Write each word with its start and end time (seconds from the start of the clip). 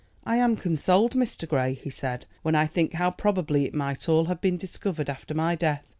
"I 0.23 0.37
am 0.37 0.55
consoled, 0.55 1.13
Mr. 1.13 1.47
Grey," 1.47 1.75
he 1.75 1.91
said, 1.91 2.25
"when 2.41 2.55
I 2.55 2.65
think 2.65 2.93
how 2.93 3.11
probably 3.11 3.65
it 3.65 3.75
might 3.75 4.09
all 4.09 4.25
have 4.25 4.41
been 4.41 4.57
discovered 4.57 5.11
after 5.11 5.35
my 5.35 5.53
death. 5.53 5.83